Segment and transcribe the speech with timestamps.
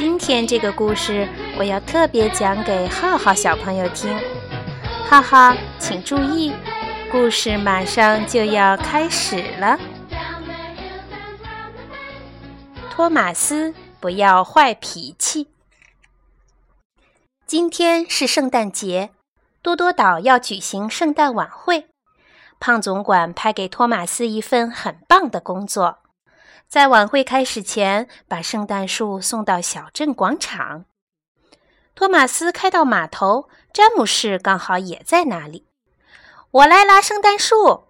[0.00, 1.28] 今天这个故事
[1.58, 4.10] 我要特别讲给浩浩小朋友听。
[5.06, 6.54] 浩浩，请注意，
[7.12, 9.78] 故事马上就要开始了。
[12.90, 15.48] 托马斯，不要坏脾气。
[17.46, 19.10] 今天是圣诞节，
[19.60, 21.88] 多多岛要举行圣诞晚会。
[22.58, 25.99] 胖总管派给托马斯一份很棒的工作。
[26.70, 30.84] 在晚会开始前，把圣诞树送到小镇广场。
[31.96, 35.66] 托马斯开到码头，詹姆士刚好也在那里。
[36.52, 37.88] 我来拉圣诞树，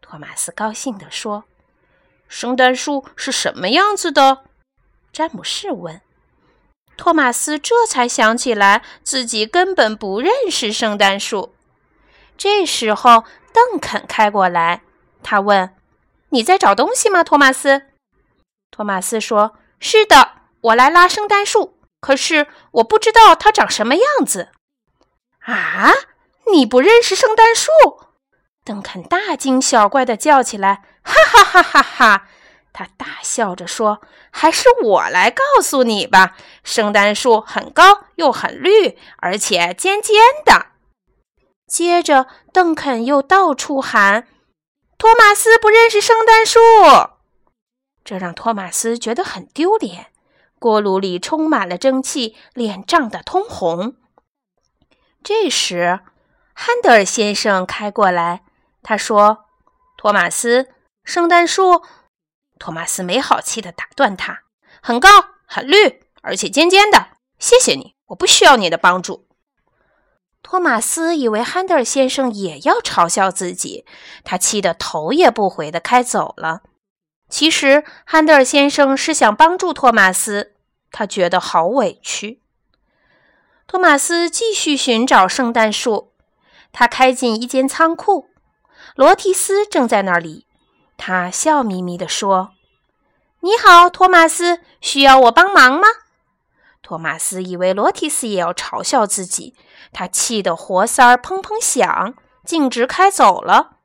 [0.00, 1.44] 托马斯高兴地说。
[2.26, 4.42] 圣诞树是什么样子的？
[5.12, 6.00] 詹姆士问。
[6.96, 11.54] 托马斯这才想起来自己根本不认识圣诞树。
[12.36, 14.82] 这时候，邓肯开过来，
[15.22, 15.76] 他问
[16.30, 17.82] ：“你在找东西吗，托马斯？”
[18.70, 24.48] 托马斯说：“是的，我来拉圣诞树，可是我不知道它长什么样子。”
[25.46, 25.92] 啊！
[26.52, 27.70] 你不认识圣诞树？
[28.64, 32.28] 邓肯大惊小怪地叫起来：“哈哈哈哈哈！”
[32.72, 40.66] 他大笑着说：“还是我来告诉你吧，圣诞树很高又很绿，而且尖尖的。”
[41.66, 44.28] 接着，邓肯又到处喊
[44.98, 46.60] ：“托马斯不认识圣诞树。”
[48.06, 50.12] 这让托马斯觉得很丢脸，
[50.60, 53.96] 锅炉里充满了蒸汽，脸涨得通红。
[55.24, 55.98] 这时，
[56.54, 58.44] 汉德尔先生开过来，
[58.80, 59.46] 他说
[59.98, 60.68] ：“托马斯，
[61.02, 61.82] 圣诞树。”
[62.60, 64.44] 托马斯没好气地打断他
[64.80, 65.08] ：“很高，
[65.44, 67.08] 很绿，而且尖尖的。
[67.40, 69.26] 谢谢你，我不需要你的帮助。”
[70.44, 73.84] 托马斯以为汉德尔先生也要嘲笑自己，
[74.22, 76.62] 他气得头也不回地开走了。
[77.28, 80.52] 其实，汉德尔先生是想帮助托马斯，
[80.92, 82.40] 他觉得好委屈。
[83.66, 86.12] 托马斯继续寻找圣诞树，
[86.72, 88.28] 他开进一间仓库，
[88.94, 90.46] 罗提斯正在那里。
[90.96, 92.52] 他笑眯眯地说
[93.40, 95.88] ：“你好，托马斯，需要我帮忙吗？”
[96.80, 99.56] 托马斯以为罗提斯也要嘲笑自己，
[99.92, 102.14] 他气得活塞儿砰砰响，
[102.44, 103.78] 径直开走了。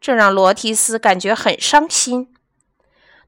[0.00, 2.34] 这让罗提斯感觉很伤心。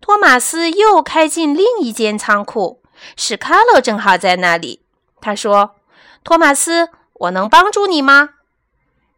[0.03, 2.83] 托马斯又开进另一间仓库，
[3.17, 4.83] 史卡洛正好在那里。
[5.21, 5.77] 他说
[6.25, 8.31] ：“托马斯，我能帮助你吗？”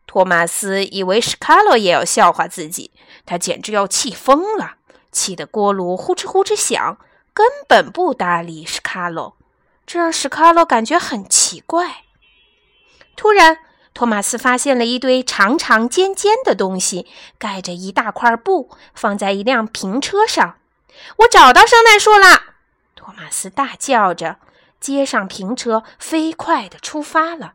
[0.07, 2.91] 托马斯以为史卡洛也要笑话自己，
[3.25, 4.75] 他简直要气疯了，
[5.11, 6.99] 气得锅炉呼哧呼哧响，
[7.33, 9.39] 根本不搭理史卡洛，
[9.87, 12.05] 这让史卡洛感觉很奇怪。
[13.17, 13.57] 突然，
[13.95, 17.07] 托马斯发现了一堆长长尖尖的东西，
[17.39, 20.57] 盖着一大块布，放在一辆平车上。
[21.19, 22.55] 我找到圣诞树啦！
[22.95, 24.37] 托马斯大叫着，
[24.81, 27.55] 接上平车，飞快地出发了。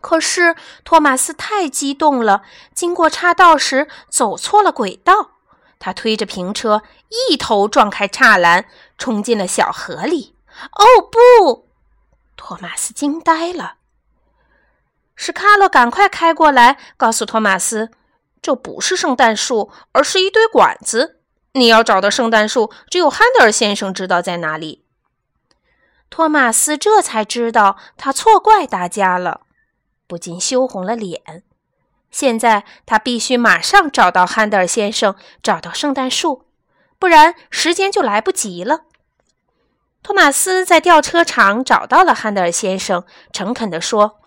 [0.00, 2.42] 可是托马斯太激动了，
[2.74, 5.32] 经过岔道时走错了轨道，
[5.78, 6.82] 他推着平车
[7.30, 8.66] 一头撞开栅栏，
[8.98, 10.34] 冲进了小河里。
[10.72, 11.68] 哦不！
[12.36, 13.76] 托马斯惊呆了。
[15.14, 17.90] 史卡洛赶快开过来，告诉托马斯
[18.42, 21.20] ：“这不是圣诞树，而是一堆管子。”
[21.54, 24.84] 你要找的圣诞树，只有汉德尔先生知道在哪里。
[26.08, 29.42] 托马斯这才知道他错怪大家了，
[30.06, 31.42] 不禁羞红了脸。
[32.10, 36.44] 现在他必须马上找到汉德尔先生，找到圣诞树，
[36.98, 38.82] 不然时间就来不及了。
[40.02, 44.18] 托马斯在吊车厂找到了汉德尔先生，诚恳地说：“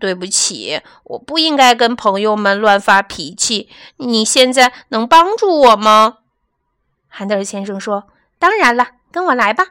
[0.00, 3.68] 对不起，我不应该跟朋友们乱发脾气。
[3.98, 6.18] 你现在能帮助我吗？”
[7.10, 8.04] 汉德尔先生说
[8.38, 9.66] ：“当然了，跟我来吧。”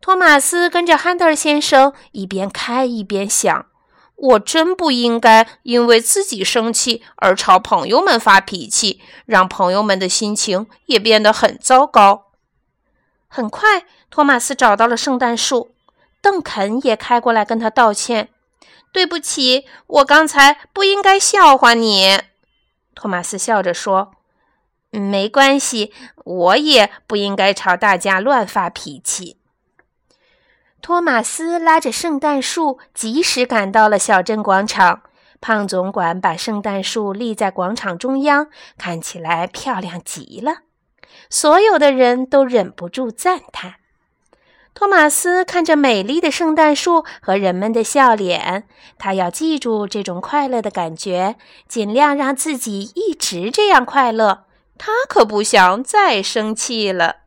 [0.00, 3.66] 托马斯跟着汉德尔先生一边开一边想
[4.14, 12.26] ：“我真不应该因为自己生气而朝朋友们发脾气，让朋友们的心情也变得很糟糕。”
[13.26, 15.74] 很快，托马斯找到了圣诞树，
[16.22, 18.28] 邓肯也开过来跟他道歉
[18.92, 22.20] ：“对不起，我刚才不应该笑话你。”
[22.94, 24.12] 托马斯笑着说。
[24.90, 25.92] 没关系，
[26.24, 29.38] 我也不应该朝大家乱发脾气。
[30.80, 35.02] 托马斯拉着圣诞树，及时赶到了小镇广场。
[35.38, 38.48] 胖总管把圣诞树立在广场中央，
[38.78, 40.60] 看起来漂亮极了。
[41.28, 43.74] 所有的人都忍不住赞叹。
[44.72, 48.66] 托马斯看着美丽的圣诞树和人们的笑脸，
[48.98, 51.36] 他要记住这种快乐的感觉，
[51.68, 54.45] 尽量让自己一直这样快乐。
[54.78, 57.25] 他可不想再生气了。